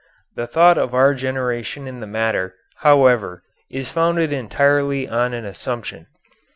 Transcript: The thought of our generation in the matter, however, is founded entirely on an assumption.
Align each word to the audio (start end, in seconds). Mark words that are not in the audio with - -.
The 0.35 0.47
thought 0.47 0.79
of 0.79 0.95
our 0.95 1.13
generation 1.13 1.85
in 1.85 1.99
the 1.99 2.07
matter, 2.07 2.55
however, 2.77 3.43
is 3.69 3.91
founded 3.91 4.33
entirely 4.33 5.07
on 5.07 5.31
an 5.35 5.45
assumption. 5.45 6.07